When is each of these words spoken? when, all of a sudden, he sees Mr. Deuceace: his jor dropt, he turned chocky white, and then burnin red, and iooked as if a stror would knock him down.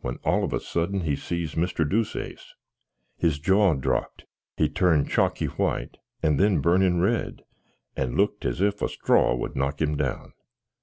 when, 0.00 0.16
all 0.24 0.44
of 0.44 0.52
a 0.52 0.60
sudden, 0.60 1.00
he 1.00 1.16
sees 1.16 1.54
Mr. 1.54 1.88
Deuceace: 1.88 2.52
his 3.16 3.38
jor 3.38 3.74
dropt, 3.74 4.26
he 4.58 4.68
turned 4.68 5.08
chocky 5.08 5.46
white, 5.46 5.96
and 6.22 6.38
then 6.38 6.60
burnin 6.60 7.00
red, 7.00 7.40
and 7.96 8.14
iooked 8.14 8.44
as 8.44 8.60
if 8.60 8.82
a 8.82 8.88
stror 8.88 9.38
would 9.38 9.56
knock 9.56 9.80
him 9.80 9.96
down. 9.96 10.34